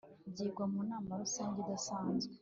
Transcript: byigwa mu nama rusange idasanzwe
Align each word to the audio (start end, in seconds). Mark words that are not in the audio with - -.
byigwa 0.31 0.63
mu 0.71 0.79
nama 0.89 1.11
rusange 1.21 1.57
idasanzwe 1.61 2.31